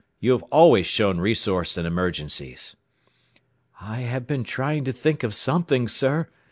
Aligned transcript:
"You 0.19 0.31
have 0.31 0.41
always 0.51 0.87
shown 0.87 1.19
resource 1.19 1.77
in 1.77 1.85
emergencies." 1.85 2.75
"I 3.79 3.99
have 3.99 4.25
been 4.25 4.43
trying 4.43 4.83
to 4.85 4.91
think 4.91 5.21
of 5.21 5.35
something, 5.35 5.87
sir. 5.87 6.27